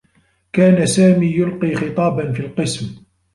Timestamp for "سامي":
0.85-1.27